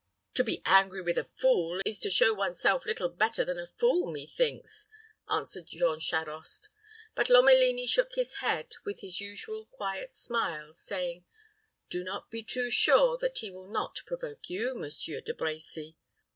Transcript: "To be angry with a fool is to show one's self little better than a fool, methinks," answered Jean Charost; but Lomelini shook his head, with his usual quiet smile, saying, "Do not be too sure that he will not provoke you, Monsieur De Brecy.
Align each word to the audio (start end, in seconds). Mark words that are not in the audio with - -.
"To 0.33 0.43
be 0.43 0.63
angry 0.65 1.03
with 1.03 1.19
a 1.19 1.29
fool 1.37 1.79
is 1.85 1.99
to 1.99 2.09
show 2.09 2.33
one's 2.33 2.59
self 2.59 2.87
little 2.87 3.07
better 3.07 3.45
than 3.45 3.59
a 3.59 3.67
fool, 3.67 4.11
methinks," 4.11 4.87
answered 5.29 5.67
Jean 5.67 5.99
Charost; 5.99 6.69
but 7.13 7.29
Lomelini 7.29 7.85
shook 7.87 8.15
his 8.15 8.37
head, 8.37 8.73
with 8.83 9.01
his 9.01 9.21
usual 9.21 9.67
quiet 9.67 10.11
smile, 10.11 10.73
saying, 10.73 11.25
"Do 11.91 12.03
not 12.03 12.31
be 12.31 12.41
too 12.41 12.71
sure 12.71 13.15
that 13.19 13.37
he 13.37 13.51
will 13.51 13.67
not 13.69 14.01
provoke 14.07 14.49
you, 14.49 14.73
Monsieur 14.73 15.21
De 15.21 15.35
Brecy. 15.35 15.95